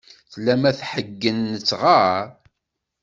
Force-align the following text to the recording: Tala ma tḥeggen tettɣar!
Tala 0.31 0.55
ma 0.61 0.71
tḥeggen 0.79 1.39
tettɣar! 1.55 2.25